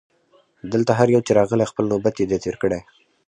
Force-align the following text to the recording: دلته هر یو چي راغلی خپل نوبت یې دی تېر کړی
دلته 0.71 0.91
هر 0.99 1.07
یو 1.15 1.21
چي 1.27 1.31
راغلی 1.39 1.69
خپل 1.71 1.85
نوبت 1.91 2.15
یې 2.17 2.25
دی 2.29 2.37
تېر 2.43 2.55
کړی 2.61 2.79